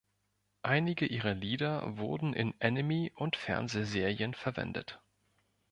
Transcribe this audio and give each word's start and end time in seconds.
Einige 0.63 1.05
ihrer 1.05 1.35
Lieder 1.35 1.95
wurden 1.95 2.33
in 2.33 2.55
Anime 2.59 3.11
und 3.13 3.35
Fernsehserien 3.35 4.33
verwendet. 4.33 4.99